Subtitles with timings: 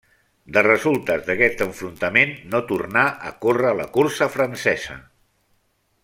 [0.53, 4.97] De resultes d'aquest enfrontament no tornà a córrer la cursa francesa.